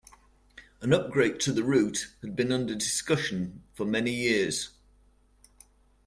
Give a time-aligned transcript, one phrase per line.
[0.81, 4.69] An upgrade to the route had been under discussion for many years.